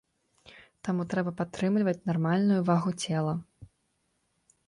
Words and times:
Таму 0.87 1.03
трэба 1.11 1.33
падтрымліваць 1.41 2.05
нармальную 2.09 2.59
вагу 2.69 2.91
цела. 3.05 3.33